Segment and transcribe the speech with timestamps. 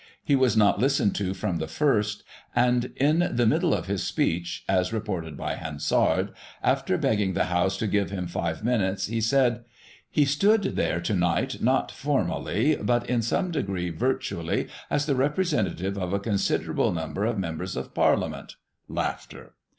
[0.23, 2.23] He was not listened to from the first,
[2.55, 6.29] and, in the middle v of his speech, as reported by Hansard^
[6.63, 9.63] after begging the I House to give him five minutes, he said:"
[10.09, 15.13] He stood there / to night, not formally, but, in some degree, virtually, as the
[15.13, 18.55] representative of a considerable number of Members of Parlia ment
[18.87, 19.53] {laughter).